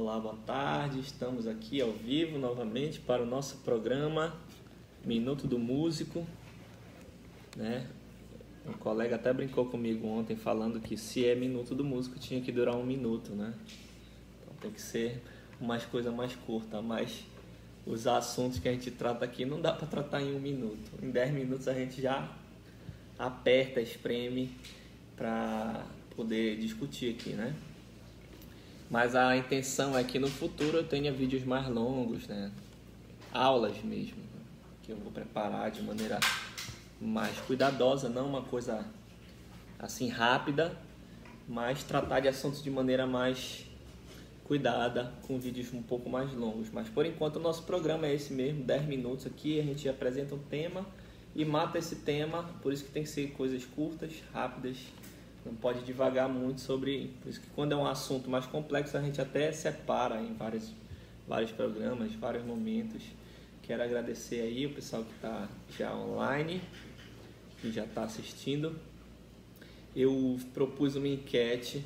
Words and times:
Olá, 0.00 0.16
boa 0.20 0.36
tarde. 0.46 1.00
Estamos 1.00 1.48
aqui 1.48 1.80
ao 1.80 1.90
vivo 1.90 2.38
novamente 2.38 3.00
para 3.00 3.20
o 3.20 3.26
nosso 3.26 3.56
programa 3.64 4.32
Minuto 5.04 5.48
do 5.48 5.58
Músico. 5.58 6.24
Né? 7.56 7.84
Um 8.64 8.74
colega 8.74 9.16
até 9.16 9.32
brincou 9.32 9.66
comigo 9.66 10.06
ontem 10.06 10.36
falando 10.36 10.78
que 10.78 10.96
se 10.96 11.26
é 11.26 11.34
Minuto 11.34 11.74
do 11.74 11.82
Músico 11.82 12.16
tinha 12.16 12.40
que 12.40 12.52
durar 12.52 12.76
um 12.76 12.86
minuto, 12.86 13.32
né? 13.32 13.52
Então 14.40 14.54
tem 14.60 14.70
que 14.70 14.80
ser 14.80 15.20
umas 15.60 15.84
coisa 15.84 16.12
mais 16.12 16.32
curta, 16.36 16.80
mas 16.80 17.24
os 17.84 18.06
assuntos 18.06 18.60
que 18.60 18.68
a 18.68 18.72
gente 18.72 18.92
trata 18.92 19.24
aqui 19.24 19.44
não 19.44 19.60
dá 19.60 19.72
para 19.72 19.88
tratar 19.88 20.22
em 20.22 20.32
um 20.32 20.38
minuto. 20.38 20.92
Em 21.02 21.10
dez 21.10 21.32
minutos 21.34 21.66
a 21.66 21.74
gente 21.74 22.00
já 22.00 22.36
aperta, 23.18 23.80
espreme 23.80 24.56
para 25.16 25.84
poder 26.14 26.56
discutir 26.56 27.16
aqui, 27.16 27.30
né? 27.30 27.52
Mas 28.90 29.14
a 29.14 29.36
intenção 29.36 29.96
é 29.96 30.02
que 30.02 30.18
no 30.18 30.28
futuro 30.28 30.78
eu 30.78 30.84
tenha 30.84 31.12
vídeos 31.12 31.44
mais 31.44 31.68
longos, 31.68 32.26
né? 32.26 32.50
Aulas 33.32 33.76
mesmo, 33.82 34.16
que 34.82 34.92
eu 34.92 34.96
vou 34.96 35.12
preparar 35.12 35.70
de 35.70 35.82
maneira 35.82 36.18
mais 37.00 37.38
cuidadosa, 37.40 38.08
não 38.08 38.26
uma 38.26 38.42
coisa 38.42 38.84
assim 39.78 40.08
rápida, 40.08 40.74
mas 41.46 41.84
tratar 41.84 42.20
de 42.20 42.28
assuntos 42.28 42.62
de 42.62 42.70
maneira 42.70 43.06
mais 43.06 43.66
cuidada, 44.44 45.12
com 45.26 45.38
vídeos 45.38 45.72
um 45.74 45.82
pouco 45.82 46.08
mais 46.08 46.32
longos. 46.32 46.70
Mas 46.72 46.88
por 46.88 47.04
enquanto 47.04 47.36
o 47.36 47.40
nosso 47.40 47.64
programa 47.64 48.06
é 48.06 48.14
esse 48.14 48.32
mesmo, 48.32 48.64
10 48.64 48.86
minutos 48.86 49.26
aqui, 49.26 49.60
a 49.60 49.62
gente 49.62 49.86
apresenta 49.86 50.34
um 50.34 50.38
tema 50.38 50.86
e 51.36 51.44
mata 51.44 51.78
esse 51.78 51.96
tema, 51.96 52.44
por 52.62 52.72
isso 52.72 52.84
que 52.84 52.90
tem 52.90 53.02
que 53.02 53.10
ser 53.10 53.32
coisas 53.32 53.66
curtas, 53.66 54.12
rápidas 54.32 54.78
não 55.48 55.54
pode 55.54 55.82
divagar 55.84 56.28
muito 56.28 56.60
sobre. 56.60 57.10
Por 57.22 57.30
isso 57.30 57.40
que 57.40 57.48
quando 57.54 57.72
é 57.72 57.76
um 57.76 57.86
assunto 57.86 58.28
mais 58.30 58.46
complexo 58.46 58.96
a 58.96 59.00
gente 59.00 59.20
até 59.20 59.50
separa 59.50 60.20
em 60.20 60.34
vários, 60.34 60.72
vários 61.26 61.50
programas, 61.50 62.12
vários 62.14 62.44
momentos. 62.44 63.02
Quero 63.62 63.82
agradecer 63.82 64.40
aí 64.40 64.66
o 64.66 64.70
pessoal 64.70 65.04
que 65.04 65.12
está 65.14 65.48
já 65.76 65.94
online, 65.94 66.62
que 67.60 67.70
já 67.70 67.84
está 67.84 68.04
assistindo. 68.04 68.78
Eu 69.96 70.38
propus 70.54 70.96
uma 70.96 71.08
enquete 71.08 71.84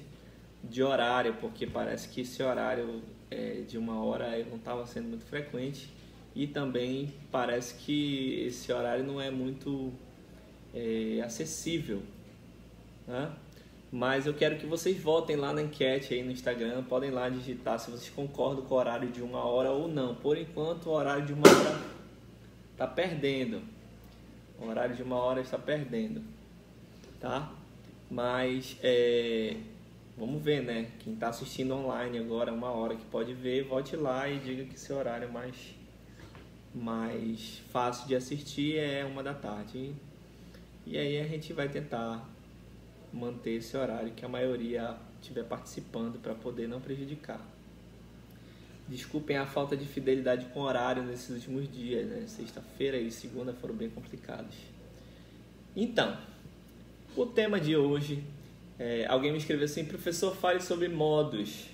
de 0.63 0.83
horário, 0.83 1.35
porque 1.41 1.67
parece 1.67 2.09
que 2.09 2.21
esse 2.21 2.43
horário 2.43 3.03
é, 3.31 3.63
de 3.67 3.79
uma 3.79 4.03
hora 4.03 4.45
não 4.45 4.57
estava 4.57 4.87
sendo 4.87 5.09
muito 5.09 5.25
frequente 5.25 5.89
e 6.35 6.47
também 6.47 7.13
parece 7.31 7.75
que 7.75 8.45
esse 8.47 8.73
horário 8.73 9.05
não 9.05 9.21
é 9.21 9.31
muito 9.31 9.93
é, 10.75 11.21
acessível. 11.25 12.03
Né? 13.07 13.33
Mas 13.93 14.27
eu 14.27 14.33
quero 14.33 14.57
que 14.57 14.65
vocês 14.65 14.99
votem 14.99 15.37
lá 15.37 15.53
na 15.53 15.61
enquete 15.61 16.15
aí 16.15 16.23
no 16.23 16.31
Instagram. 16.31 16.83
Podem 16.85 17.11
lá 17.11 17.29
digitar 17.29 17.79
se 17.79 17.91
vocês 17.91 18.09
concordam 18.09 18.65
com 18.65 18.75
o 18.75 18.79
horário 18.79 19.11
de 19.11 19.21
uma 19.21 19.45
hora 19.45 19.71
ou 19.71 19.87
não. 19.87 20.15
Por 20.15 20.39
enquanto, 20.39 20.87
o 20.87 20.93
horário 20.93 21.27
de 21.27 21.35
uma 21.35 21.47
hora 21.47 21.79
está 22.73 22.87
perdendo. 22.87 23.61
O 24.59 24.67
horário 24.67 24.97
de 24.97 25.03
uma 25.03 25.17
hora 25.17 25.43
está 25.43 25.59
perdendo. 25.59 26.23
Tá? 27.21 27.53
Mas 28.11 28.79
é, 28.83 29.59
vamos 30.17 30.43
ver, 30.43 30.63
né? 30.63 30.91
Quem 31.01 31.13
está 31.13 31.29
assistindo 31.29 31.75
online 31.75 32.19
agora, 32.19 32.51
uma 32.51 32.71
hora 32.71 32.97
que 32.97 33.05
pode 33.05 33.35
ver, 33.35 33.65
vote 33.65 33.95
lá 33.95 34.27
e 34.27 34.39
diga 34.39 34.65
que 34.65 34.81
seu 34.81 34.97
horário 34.97 35.31
mais, 35.31 35.55
mais 36.75 37.61
fácil 37.71 38.09
de 38.09 38.17
assistir 38.17 38.79
é 38.79 39.05
uma 39.05 39.23
da 39.23 39.35
tarde. 39.35 39.93
E 40.87 40.97
aí 40.97 41.21
a 41.21 41.25
gente 41.25 41.53
vai 41.53 41.69
tentar 41.69 42.32
manter 43.13 43.57
esse 43.57 43.77
horário 43.77 44.13
que 44.13 44.25
a 44.25 44.29
maioria 44.29 44.97
estiver 45.21 45.45
participando 45.45 46.19
para 46.21 46.35
poder 46.35 46.67
não 46.67 46.81
prejudicar. 46.81 47.41
Desculpem 48.89 49.37
a 49.37 49.47
falta 49.47 49.77
de 49.77 49.87
fidelidade 49.87 50.47
com 50.47 50.61
o 50.61 50.63
horário 50.65 51.03
nesses 51.03 51.31
últimos 51.31 51.73
dias, 51.73 52.07
né? 52.09 52.27
Sexta-feira 52.27 52.97
e 52.97 53.11
segunda 53.11 53.53
foram 53.53 53.75
bem 53.75 53.89
complicados. 53.89 54.55
Então, 55.75 56.19
o 57.17 57.25
tema 57.25 57.61
de 57.61 57.77
hoje, 57.77 58.25
é, 58.79 59.07
alguém 59.07 59.31
me 59.31 59.39
escreveu 59.39 59.65
assim, 59.65 59.85
professor, 59.85 60.35
fale 60.35 60.61
sobre 60.61 60.89
modos. 60.89 61.67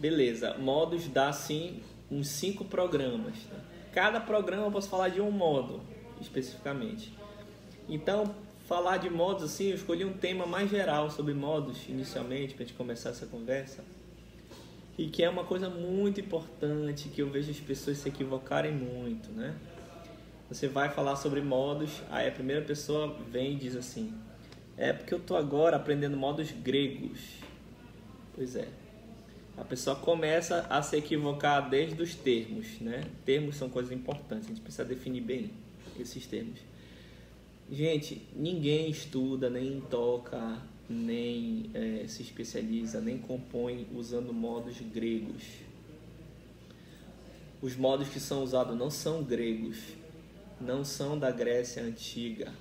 Beleza, 0.00 0.54
modos 0.54 1.06
dá 1.08 1.32
sim 1.32 1.82
uns 2.10 2.28
cinco 2.28 2.64
programas. 2.64 3.34
Tá? 3.50 3.56
Cada 3.92 4.20
programa 4.20 4.66
eu 4.66 4.72
posso 4.72 4.88
falar 4.88 5.10
de 5.10 5.20
um 5.20 5.30
modo 5.30 5.80
especificamente. 6.20 7.12
Então, 7.88 8.34
falar 8.66 8.96
de 8.96 9.10
modos 9.10 9.44
assim, 9.44 9.68
eu 9.68 9.74
escolhi 9.74 10.04
um 10.04 10.14
tema 10.14 10.46
mais 10.46 10.70
geral 10.70 11.10
sobre 11.10 11.34
modos 11.34 11.86
inicialmente 11.88 12.54
para 12.54 12.64
gente 12.64 12.76
começar 12.76 13.10
essa 13.10 13.26
conversa. 13.26 13.84
E 14.96 15.08
que 15.08 15.22
é 15.22 15.28
uma 15.28 15.44
coisa 15.44 15.68
muito 15.68 16.20
importante 16.20 17.08
que 17.08 17.20
eu 17.20 17.28
vejo 17.28 17.50
as 17.50 17.58
pessoas 17.58 17.98
se 17.98 18.08
equivocarem 18.08 18.72
muito, 18.72 19.30
né? 19.32 19.54
Você 20.48 20.68
vai 20.68 20.88
falar 20.88 21.16
sobre 21.16 21.40
modos, 21.40 22.02
aí 22.10 22.28
a 22.28 22.32
primeira 22.32 22.62
pessoa 22.62 23.18
vem 23.30 23.54
e 23.54 23.56
diz 23.56 23.74
assim: 23.74 24.14
"É 24.76 24.92
porque 24.92 25.12
eu 25.12 25.18
tô 25.18 25.36
agora 25.36 25.76
aprendendo 25.76 26.16
modos 26.16 26.52
gregos". 26.52 27.18
Pois 28.34 28.54
é. 28.54 28.68
A 29.56 29.64
pessoa 29.64 29.96
começa 29.96 30.66
a 30.70 30.82
se 30.82 30.96
equivocar 30.96 31.68
desde 31.68 32.00
os 32.00 32.14
termos, 32.14 32.80
né? 32.80 33.04
Termos 33.24 33.56
são 33.56 33.68
coisas 33.68 33.92
importantes, 33.92 34.46
a 34.46 34.48
gente 34.48 34.60
precisa 34.60 34.84
definir 34.84 35.22
bem 35.22 35.50
esses 35.98 36.26
termos. 36.26 36.58
Gente, 37.70 38.28
ninguém 38.36 38.90
estuda, 38.90 39.48
nem 39.48 39.80
toca, 39.80 40.60
nem 40.88 41.70
é, 41.72 42.04
se 42.06 42.20
especializa, 42.22 43.00
nem 43.00 43.16
compõe 43.16 43.86
usando 43.94 44.34
modos 44.34 44.78
gregos. 44.80 45.42
Os 47.62 47.74
modos 47.74 48.08
que 48.08 48.20
são 48.20 48.42
usados 48.42 48.76
não 48.76 48.90
são 48.90 49.24
gregos, 49.24 49.78
não 50.60 50.84
são 50.84 51.18
da 51.18 51.30
Grécia 51.30 51.82
antiga, 51.82 52.52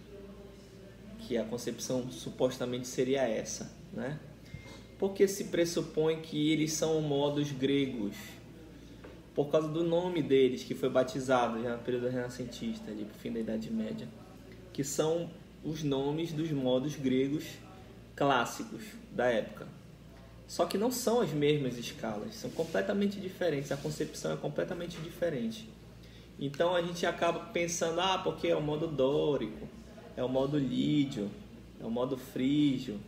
que 1.19 1.37
a 1.37 1.43
concepção 1.43 2.09
supostamente 2.09 2.87
seria 2.87 3.27
essa, 3.27 3.75
né? 3.91 4.17
Porque 4.97 5.27
se 5.27 5.45
pressupõe 5.45 6.21
que 6.21 6.49
eles 6.49 6.71
são 6.71 7.01
modos 7.01 7.51
gregos, 7.51 8.15
por 9.35 9.49
causa 9.51 9.67
do 9.67 9.83
nome 9.83 10.23
deles, 10.23 10.63
que 10.63 10.73
foi 10.73 10.89
batizado 10.89 11.61
já 11.61 11.75
no 11.75 11.83
período 11.83 12.07
renascentista, 12.07 12.89
ali 12.89 13.03
pro 13.03 13.19
fim 13.19 13.33
da 13.33 13.41
Idade 13.41 13.69
Média 13.69 14.07
que 14.73 14.83
são 14.83 15.29
os 15.63 15.83
nomes 15.83 16.33
dos 16.33 16.51
modos 16.51 16.95
gregos 16.95 17.45
clássicos 18.15 18.83
da 19.11 19.27
época. 19.27 19.67
Só 20.47 20.65
que 20.65 20.77
não 20.77 20.91
são 20.91 21.21
as 21.21 21.31
mesmas 21.31 21.77
escalas, 21.77 22.35
são 22.35 22.49
completamente 22.49 23.19
diferentes, 23.19 23.71
a 23.71 23.77
concepção 23.77 24.33
é 24.33 24.35
completamente 24.35 24.97
diferente. 24.97 25.69
Então 26.37 26.75
a 26.75 26.81
gente 26.81 27.05
acaba 27.05 27.39
pensando, 27.39 28.01
ah, 28.01 28.17
porque 28.17 28.47
é 28.47 28.55
o 28.55 28.61
modo 28.61 28.87
dórico, 28.87 29.67
é 30.17 30.23
o 30.23 30.27
modo 30.29 30.57
lídio, 30.57 31.29
é 31.79 31.85
o 31.85 31.89
modo 31.89 32.17
frígio, 32.17 32.99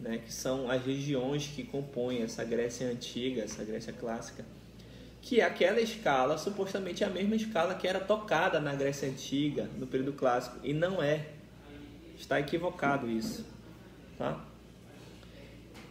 né, 0.00 0.18
que 0.18 0.32
são 0.32 0.70
as 0.70 0.84
regiões 0.84 1.48
que 1.48 1.64
compõem 1.64 2.22
essa 2.22 2.44
Grécia 2.44 2.88
antiga, 2.88 3.42
essa 3.42 3.64
Grécia 3.64 3.92
clássica 3.92 4.44
que 5.28 5.42
é 5.42 5.44
aquela 5.44 5.78
escala 5.78 6.38
supostamente 6.38 7.04
a 7.04 7.10
mesma 7.10 7.36
escala 7.36 7.74
que 7.74 7.86
era 7.86 8.00
tocada 8.00 8.58
na 8.58 8.74
Grécia 8.74 9.06
Antiga, 9.06 9.68
no 9.78 9.86
período 9.86 10.14
clássico, 10.14 10.56
e 10.64 10.72
não 10.72 11.02
é. 11.02 11.26
Está 12.18 12.40
equivocado 12.40 13.10
isso. 13.10 13.44
Tá? 14.16 14.42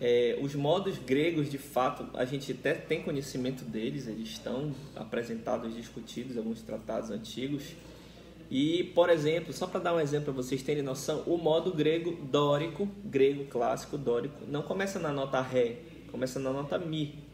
É, 0.02 0.40
os 0.42 0.56
modos 0.56 0.98
gregos, 0.98 1.52
de 1.52 1.60
fato, 1.60 2.08
a 2.16 2.26
gente 2.26 2.52
até 2.52 2.74
tem 2.74 3.04
conhecimento 3.04 3.64
deles, 3.64 4.08
eles 4.08 4.30
estão 4.30 4.74
apresentados, 4.96 5.76
discutidos 5.76 6.36
alguns 6.36 6.64
tratados 6.64 7.12
antigos. 7.12 7.76
E, 8.50 8.86
por 8.96 9.08
exemplo, 9.08 9.54
só 9.54 9.68
para 9.68 9.82
dar 9.82 9.94
um 9.94 10.00
exemplo 10.00 10.34
para 10.34 10.42
vocês 10.42 10.64
terem 10.64 10.82
noção, 10.82 11.22
o 11.28 11.38
modo 11.38 11.72
grego 11.72 12.12
dórico, 12.24 12.88
grego 13.06 13.46
clássico 13.46 14.00
dórico, 14.00 14.48
não 14.48 14.64
começa 14.64 14.98
na 14.98 15.14
nota 15.14 15.40
Ré, 15.42 15.78
começa 16.10 16.40
na 16.40 16.52
nota 16.52 16.80
Mi 16.80 17.27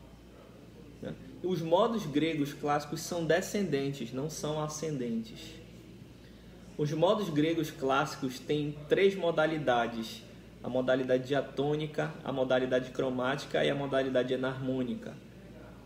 os 1.43 1.61
modos 1.61 2.05
gregos 2.05 2.53
clássicos 2.53 3.01
são 3.01 3.25
descendentes, 3.25 4.13
não 4.13 4.29
são 4.29 4.63
ascendentes. 4.63 5.39
Os 6.77 6.91
modos 6.93 7.29
gregos 7.29 7.69
clássicos 7.69 8.39
têm 8.39 8.77
três 8.87 9.13
modalidades: 9.13 10.23
a 10.63 10.69
modalidade 10.69 11.27
diatônica, 11.27 12.13
a 12.23 12.31
modalidade 12.31 12.91
cromática 12.91 13.63
e 13.63 13.69
a 13.69 13.75
modalidade 13.75 14.33
enarmônica, 14.33 15.13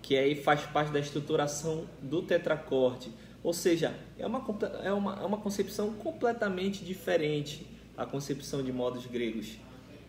que 0.02 0.16
aí 0.16 0.36
faz 0.36 0.62
parte 0.62 0.92
da 0.92 1.00
estruturação 1.00 1.86
do 2.02 2.22
tetracorde. 2.22 3.12
Ou 3.44 3.52
seja, 3.52 3.96
é 4.18 4.28
uma, 4.28 4.44
é 4.84 4.94
uma, 4.94 5.16
é 5.22 5.26
uma 5.26 5.38
concepção 5.38 5.94
completamente 5.94 6.86
diferente 6.86 7.66
a 7.98 8.06
concepção 8.06 8.62
de 8.62 8.72
modos 8.72 9.08
gregos 9.08 9.58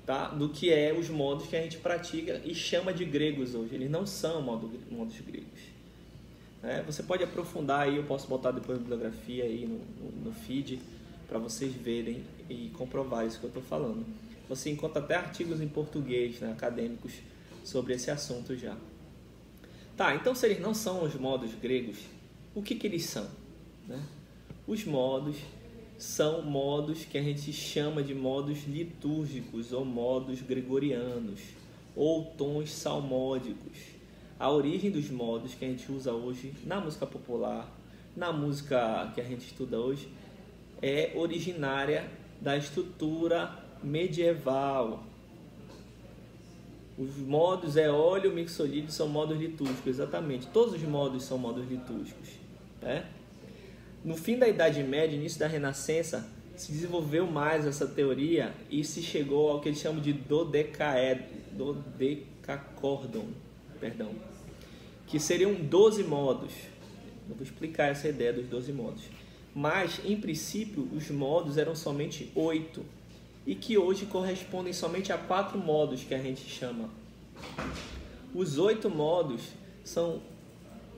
tá? 0.09 0.29
do 0.29 0.49
que 0.49 0.73
é 0.73 0.91
os 0.91 1.11
modos 1.11 1.49
que 1.49 1.55
a 1.55 1.61
gente 1.61 1.77
pratica 1.77 2.41
e 2.43 2.55
chama 2.55 2.95
de 2.95 3.05
gregos 3.05 3.55
hoje. 3.55 3.75
Eles 3.75 3.91
não 3.91 4.07
são 4.07 4.41
modo, 4.41 4.71
modos 4.91 5.21
gregos. 5.21 5.61
É, 6.63 6.83
você 6.83 7.03
pode 7.03 7.23
aprofundar 7.23 7.83
aí, 7.83 7.99
eu 7.99 8.05
posso 8.05 8.27
botar 8.27 8.53
depois 8.53 8.79
a 8.79 8.81
bibliografia 8.81 9.45
aí 9.45 9.67
no, 9.67 10.25
no 10.25 10.33
feed 10.33 10.81
para 11.29 11.39
vocês 11.39 11.75
verem 11.75 12.25
e 12.49 12.71
comprovar 12.71 13.27
isso 13.27 13.39
que 13.39 13.45
eu 13.45 13.49
estou 13.49 13.63
falando. 13.63 14.07
Você 14.49 14.71
encontra 14.71 15.03
até 15.03 15.15
artigos 15.15 15.61
em 15.61 15.69
português, 15.69 16.41
né, 16.41 16.53
acadêmicos, 16.53 17.13
sobre 17.63 17.93
esse 17.93 18.11
assunto 18.11 18.57
já. 18.57 18.79
Tá, 19.95 20.15
então 20.15 20.35
se 20.35 20.47
eles 20.47 20.59
não 20.59 20.73
são 20.73 21.05
os 21.05 21.15
modos 21.17 21.55
gregos, 21.61 21.99
o 22.55 22.63
que, 22.63 22.75
que 22.75 22.87
eles 22.87 23.05
são? 23.05 23.29
Né? 23.87 24.03
Os 24.67 24.87
modos 24.87 25.37
são 25.99 26.43
modos 26.43 27.05
que 27.05 27.19
a 27.19 27.23
gente 27.23 27.53
chama 27.53 28.05
de 28.05 28.15
modos 28.15 28.65
litúrgicos 28.67 29.73
ou 29.73 29.85
modos 29.85 30.41
gregorianos 30.41 31.41
ou 31.97 32.25
tons 32.25 32.71
salmódicos. 32.73 33.77
A 34.39 34.49
origem 34.49 34.93
dos 34.93 35.11
modos 35.11 35.55
que 35.55 35.65
a 35.65 35.69
gente 35.69 35.91
usa 35.91 36.13
hoje 36.13 36.55
na 36.65 36.81
música 36.81 37.05
popular, 37.05 37.69
na 38.17 38.33
música 38.33 39.11
que 39.13 39.21
a 39.21 39.25
gente 39.25 39.47
estuda 39.47 39.81
hoje, 39.81 40.09
é 40.81 41.13
originária 41.17 42.09
da 42.41 42.57
estrutura 42.57 43.59
medieval. 43.83 45.03
Os 46.97 47.17
modos 47.17 47.77
eólio, 47.77 48.33
mixolídio 48.33 48.93
são 48.93 49.09
modos 49.09 49.37
litúrgicos, 49.37 49.87
exatamente. 49.87 50.47
Todos 50.47 50.75
os 50.75 50.83
modos 50.83 51.25
são 51.25 51.37
modos 51.37 51.69
litúrgicos. 51.69 52.29
Né? 52.81 53.05
No 54.05 54.17
fim 54.17 54.39
da 54.39 54.47
Idade 54.47 54.83
Média, 54.83 55.17
início 55.17 55.41
da 55.41 55.47
Renascença, 55.47 56.29
se 56.57 56.73
desenvolveu 56.73 57.27
mais 57.27 57.67
essa 57.67 57.87
teoria 57.87 58.55
e 58.71 58.85
se 58.85 59.03
chegou 59.03 59.51
ao 59.51 59.61
que 59.61 59.69
eles 59.69 59.81
chamam 59.81 60.01
de 60.01 60.13
dodecaed, 60.13 61.25
dodecacordon, 61.53 63.29
perdão, 63.81 64.11
que 65.07 65.19
seriam 65.19 65.55
12 65.55 66.05
modos. 66.05 66.53
Eu 67.29 67.35
vou 67.35 67.43
explicar 67.45 67.91
essa 67.91 68.09
ideia 68.09 68.33
dos 68.33 68.47
12 68.47 68.73
modos. 68.73 69.03
Mas, 69.55 70.01
em 70.05 70.21
princípio, 70.21 70.89
os 70.93 71.11
modos 71.11 71.59
eram 71.59 71.75
somente 71.75 72.31
oito 72.35 72.85
e 73.47 73.55
que 73.55 73.77
hoje 73.79 74.07
correspondem 74.07 74.73
somente 74.73 75.13
a 75.13 75.19
quatro 75.19 75.59
modos 75.59 76.05
que 76.05 76.15
a 76.15 76.19
gente 76.19 76.49
chama. 76.49 76.91
Os 78.35 78.59
oito 78.59 78.91
modos 78.91 79.43
são 79.83 80.21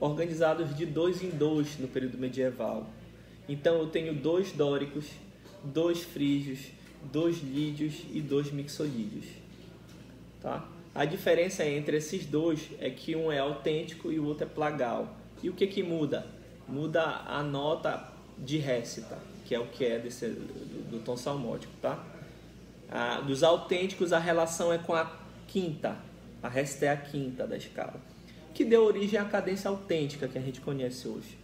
organizados 0.01 0.75
de 0.75 0.85
dois 0.85 1.23
em 1.23 1.29
dois 1.29 1.77
no 1.77 1.87
período 1.87 2.17
medieval. 2.17 2.89
Então 3.47 3.77
eu 3.77 3.87
tenho 3.87 4.13
dois 4.15 4.51
dóricos, 4.51 5.05
dois 5.63 6.03
frígios, 6.03 6.71
dois 7.13 7.37
lídios 7.41 8.03
e 8.11 8.19
dois 8.19 8.51
mixolídios. 8.51 9.25
Tá? 10.41 10.67
A 10.93 11.05
diferença 11.05 11.63
entre 11.63 11.97
esses 11.97 12.25
dois 12.25 12.67
é 12.79 12.89
que 12.89 13.15
um 13.15 13.31
é 13.31 13.37
autêntico 13.37 14.11
e 14.11 14.19
o 14.19 14.25
outro 14.25 14.45
é 14.45 14.49
plagal. 14.49 15.15
E 15.41 15.49
o 15.49 15.53
que, 15.53 15.67
que 15.67 15.83
muda? 15.83 16.25
Muda 16.67 17.03
a 17.03 17.43
nota 17.43 18.11
de 18.37 18.57
récita, 18.57 19.19
que 19.45 19.53
é 19.53 19.59
o 19.59 19.67
que 19.67 19.85
é 19.85 19.99
desse, 19.99 20.27
do, 20.27 20.91
do 20.91 20.99
tom 20.99 21.15
salmódico. 21.15 21.73
Tá? 21.79 22.03
Ah, 22.89 23.21
dos 23.21 23.43
autênticos, 23.43 24.11
a 24.11 24.19
relação 24.19 24.73
é 24.73 24.79
com 24.79 24.95
a 24.95 25.15
quinta. 25.47 25.95
A 26.41 26.49
récita 26.49 26.85
é 26.85 26.89
a 26.89 26.97
quinta 26.97 27.45
da 27.45 27.55
escala 27.55 28.10
que 28.53 28.65
deu 28.65 28.83
origem 28.83 29.19
à 29.19 29.25
cadência 29.25 29.69
autêntica 29.69 30.27
que 30.27 30.37
a 30.37 30.41
gente 30.41 30.61
conhece 30.61 31.07
hoje. 31.07 31.37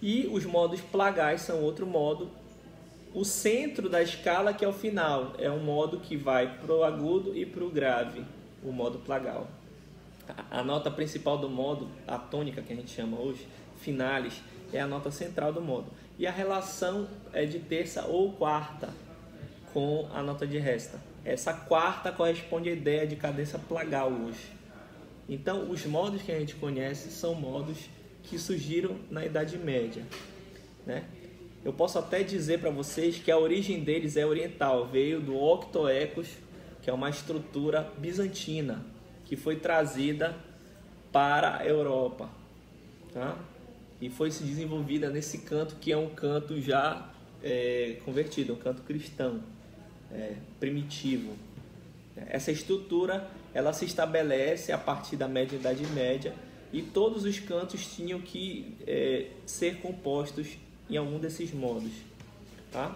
E 0.00 0.28
os 0.32 0.44
modos 0.44 0.80
plagais 0.80 1.42
são 1.42 1.62
outro 1.62 1.86
modo. 1.86 2.30
O 3.14 3.24
centro 3.24 3.88
da 3.88 4.02
escala 4.02 4.52
que 4.52 4.64
é 4.64 4.68
o 4.68 4.72
final, 4.72 5.34
é 5.38 5.50
um 5.50 5.60
modo 5.60 6.00
que 6.00 6.16
vai 6.16 6.58
para 6.58 6.74
o 6.74 6.84
agudo 6.84 7.36
e 7.36 7.46
para 7.46 7.64
o 7.64 7.70
grave, 7.70 8.24
o 8.62 8.70
modo 8.70 8.98
plagal. 8.98 9.48
A 10.50 10.62
nota 10.62 10.90
principal 10.90 11.38
do 11.38 11.48
modo, 11.48 11.88
a 12.06 12.18
tônica 12.18 12.60
que 12.60 12.72
a 12.72 12.76
gente 12.76 12.90
chama 12.90 13.18
hoje, 13.18 13.46
finales, 13.78 14.42
é 14.72 14.80
a 14.80 14.86
nota 14.86 15.10
central 15.10 15.52
do 15.52 15.60
modo. 15.60 15.86
E 16.18 16.26
a 16.26 16.30
relação 16.30 17.08
é 17.32 17.44
de 17.44 17.58
terça 17.58 18.04
ou 18.06 18.32
quarta 18.32 18.90
com 19.72 20.08
a 20.12 20.22
nota 20.22 20.46
de 20.46 20.58
resta. 20.58 20.98
Essa 21.24 21.52
quarta 21.52 22.12
corresponde 22.12 22.68
à 22.68 22.72
ideia 22.72 23.06
de 23.06 23.16
cadência 23.16 23.58
plagal 23.58 24.10
hoje. 24.10 24.56
Então, 25.28 25.70
os 25.70 25.84
modos 25.84 26.22
que 26.22 26.30
a 26.30 26.38
gente 26.38 26.54
conhece 26.54 27.10
são 27.10 27.34
modos 27.34 27.78
que 28.22 28.38
surgiram 28.38 28.96
na 29.10 29.24
Idade 29.24 29.58
Média. 29.58 30.04
Né? 30.84 31.04
Eu 31.64 31.72
posso 31.72 31.98
até 31.98 32.22
dizer 32.22 32.60
para 32.60 32.70
vocês 32.70 33.18
que 33.18 33.30
a 33.30 33.38
origem 33.38 33.82
deles 33.82 34.16
é 34.16 34.24
oriental, 34.24 34.86
veio 34.86 35.20
do 35.20 35.36
octoecos, 35.36 36.28
que 36.80 36.88
é 36.88 36.92
uma 36.92 37.10
estrutura 37.10 37.92
bizantina 37.98 38.84
que 39.24 39.34
foi 39.34 39.56
trazida 39.56 40.36
para 41.10 41.58
a 41.58 41.66
Europa. 41.66 42.30
Tá? 43.12 43.36
E 44.00 44.08
foi 44.08 44.30
se 44.30 44.44
desenvolvida 44.44 45.10
nesse 45.10 45.38
canto 45.38 45.76
que 45.76 45.90
é 45.90 45.96
um 45.96 46.10
canto 46.10 46.60
já 46.60 47.10
é, 47.42 47.96
convertido, 48.04 48.52
um 48.52 48.56
canto 48.56 48.82
cristão, 48.82 49.42
é, 50.12 50.34
primitivo. 50.60 51.32
Essa 52.16 52.52
estrutura 52.52 53.28
ela 53.56 53.72
se 53.72 53.86
estabelece 53.86 54.70
a 54.70 54.76
partir 54.76 55.16
da 55.16 55.26
média 55.26 55.56
idade 55.56 55.86
média 55.86 56.34
e 56.70 56.82
todos 56.82 57.24
os 57.24 57.40
cantos 57.40 57.86
tinham 57.86 58.20
que 58.20 58.76
é, 58.86 59.28
ser 59.46 59.78
compostos 59.78 60.58
em 60.90 60.98
algum 60.98 61.18
desses 61.18 61.54
modos, 61.54 61.90
tá? 62.70 62.94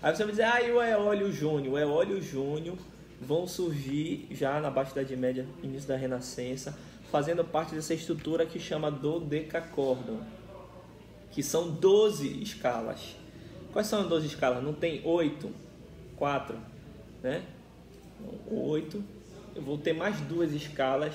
Aí 0.00 0.14
você 0.14 0.22
vai 0.22 0.30
dizer, 0.30 0.44
ah, 0.44 0.62
e 0.62 0.70
o 0.70 0.80
eólio 0.80 1.32
júnior? 1.32 1.74
O 1.74 1.78
eólio 1.78 2.22
júnior 2.22 2.78
vão 3.20 3.48
surgir 3.48 4.28
já 4.30 4.60
na 4.60 4.70
Baixa 4.70 4.92
Idade 4.92 5.16
Média, 5.16 5.44
início 5.64 5.88
da 5.88 5.96
Renascença, 5.96 6.78
fazendo 7.10 7.44
parte 7.44 7.74
dessa 7.74 7.92
estrutura 7.92 8.46
que 8.46 8.60
chama 8.60 8.92
dodecacordon, 8.92 10.20
que 11.32 11.42
são 11.42 11.72
12 11.72 12.40
escalas. 12.40 13.16
Quais 13.72 13.88
são 13.88 14.02
as 14.02 14.06
12 14.06 14.28
escalas? 14.28 14.62
Não 14.62 14.72
tem 14.72 15.02
8, 15.04 15.52
4, 16.16 16.56
né? 17.20 17.42
8, 18.48 19.17
eu 19.58 19.62
vou 19.62 19.76
ter 19.76 19.92
mais 19.92 20.20
duas 20.20 20.52
escalas, 20.52 21.14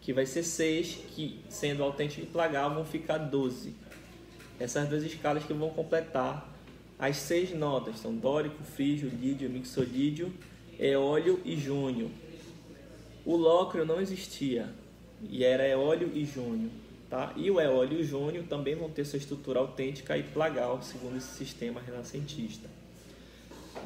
que 0.00 0.10
vai 0.10 0.24
ser 0.24 0.42
6, 0.42 1.00
que 1.14 1.38
sendo 1.50 1.82
autêntico 1.82 2.22
e 2.22 2.26
plagal 2.26 2.72
vão 2.72 2.84
ficar 2.84 3.18
12. 3.18 3.74
Essas 4.58 4.88
duas 4.88 5.04
escalas 5.04 5.44
que 5.44 5.52
vão 5.52 5.68
completar 5.68 6.50
as 6.98 7.18
seis 7.18 7.54
notas, 7.54 7.98
são 7.98 8.14
dórico, 8.14 8.64
frígio, 8.64 9.08
lídio, 9.08 9.50
mixolídio, 9.50 10.32
eólio 10.80 11.40
e 11.44 11.56
júnio. 11.56 12.10
O 13.24 13.36
lócrio 13.36 13.84
não 13.84 14.00
existia, 14.00 14.68
e 15.28 15.44
era 15.44 15.68
eólio 15.68 16.10
e 16.14 16.24
júnio. 16.24 16.70
Tá? 17.10 17.34
E 17.36 17.50
o 17.50 17.60
eólio 17.60 17.98
e 17.98 18.02
o 18.02 18.04
júnio 18.04 18.44
também 18.44 18.74
vão 18.74 18.90
ter 18.90 19.04
sua 19.04 19.18
estrutura 19.18 19.60
autêntica 19.60 20.16
e 20.16 20.22
plagal, 20.22 20.82
segundo 20.82 21.18
esse 21.18 21.36
sistema 21.36 21.80
renascentista. 21.80 22.68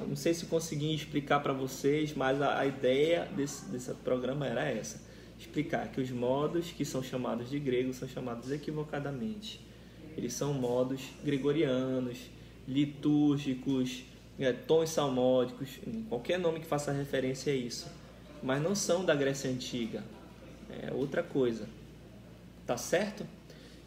Eu 0.00 0.08
não 0.08 0.16
sei 0.16 0.34
se 0.34 0.46
consegui 0.46 0.94
explicar 0.94 1.40
para 1.40 1.52
vocês, 1.52 2.14
mas 2.14 2.40
a, 2.40 2.58
a 2.58 2.66
ideia 2.66 3.28
desse, 3.36 3.66
desse 3.66 3.92
programa 3.94 4.46
era 4.46 4.64
essa: 4.64 5.00
explicar 5.38 5.88
que 5.88 6.00
os 6.00 6.10
modos 6.10 6.70
que 6.70 6.84
são 6.84 7.02
chamados 7.02 7.50
de 7.50 7.58
grego 7.58 7.93
são 7.93 8.08
chamados 8.08 8.50
equivocadamente. 8.50 9.60
Eles 10.17 10.32
são 10.34 10.52
modos 10.52 11.00
gregorianos, 11.24 12.19
litúrgicos, 12.69 14.05
é, 14.38 14.52
tons 14.52 14.90
salmódicos, 14.90 15.78
qualquer 16.08 16.38
nome 16.38 16.60
que 16.60 16.67
faça 16.67 16.93
referência 16.93 17.52
a 17.52 17.56
isso. 17.56 17.90
Mas 18.43 18.62
não 18.62 18.74
são 18.74 19.05
da 19.05 19.14
Grécia 19.14 19.50
Antiga. 19.50 20.02
É 20.69 20.93
outra 20.93 21.22
coisa. 21.22 21.69
Tá 22.67 22.76
certo? 22.76 23.26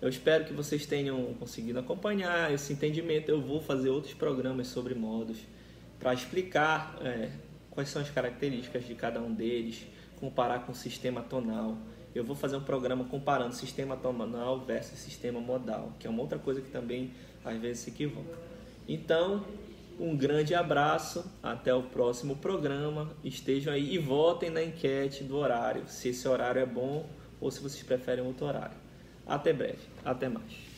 Eu 0.01 0.10
espero 0.10 0.46
que 0.46 0.53
vocês 0.53 0.86
tenham 0.86 1.34
conseguido 1.39 1.80
acompanhar 1.80 2.53
esse 2.53 2.72
entendimento. 2.72 3.30
Eu 3.30 3.41
vou 3.41 3.62
fazer 3.62 3.89
outros 3.89 4.13
programas 4.13 4.68
sobre 4.68 4.94
modos 4.94 5.38
para 6.00 6.14
explicar 6.14 6.98
é, 7.02 7.30
quais 7.72 7.90
são 7.90 8.02
as 8.02 8.10
características 8.10 8.86
de 8.86 8.96
cada 8.96 9.20
um 9.20 9.34
deles, 9.34 9.86
comparar 10.20 10.60
com 10.66 10.72
o 10.72 10.75
sistema 10.75 11.22
tonal. 11.22 11.78
Eu 12.14 12.24
vou 12.24 12.36
fazer 12.36 12.56
um 12.56 12.64
programa 12.64 13.04
comparando 13.04 13.54
sistema 13.54 13.98
tonal 13.98 14.62
versus 14.62 14.98
sistema 15.00 15.40
modal, 15.40 15.94
que 16.00 16.08
é 16.08 16.10
uma 16.10 16.22
outra 16.22 16.40
coisa 16.40 16.62
que 16.62 16.70
também 16.70 17.12
às 17.44 17.58
vezes 17.60 17.84
se 17.84 17.90
equivoca. 17.90 18.38
Então, 18.88 19.44
um 20.00 20.16
grande 20.16 20.54
abraço, 20.54 21.25
até 21.42 21.74
o 21.74 21.84
próximo 21.84 22.36
programa. 22.36 23.12
Estejam 23.24 23.74
aí 23.74 23.94
e 23.94 23.98
votem 23.98 24.50
na 24.50 24.64
enquete 24.64 25.24
do 25.24 25.38
horário, 25.38 25.88
se 25.88 26.10
esse 26.10 26.28
horário 26.28 26.62
é 26.62 26.66
bom 26.66 27.06
ou 27.40 27.52
se 27.52 27.62
vocês 27.62 27.84
preferem 27.84 28.25
outro 28.25 28.46
horário. 28.46 28.78
Até 29.25 29.52
breve, 29.52 29.80
até 30.04 30.30
mais. 30.30 30.75